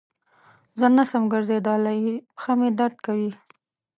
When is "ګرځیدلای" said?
1.33-1.99